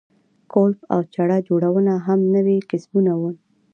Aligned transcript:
کولپ 0.51 0.79
او 0.93 0.99
چړه 1.13 1.37
جوړونه 1.47 1.93
هم 2.05 2.19
نوي 2.35 2.57
کسبونه 2.69 3.11
وو. 3.19 3.31